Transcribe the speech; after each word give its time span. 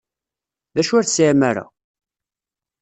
D 0.75 0.77
acu 0.81 0.93
ur 0.97 1.05
tesɛim 1.05 1.41
ara? 1.49 1.65